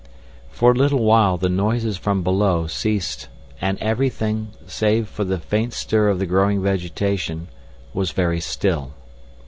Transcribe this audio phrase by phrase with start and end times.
[0.49, 3.27] For a little while the noises from below ceased
[3.61, 7.49] and everything, save for the faint stir of the growing vegetation,
[7.93, 8.93] was very still.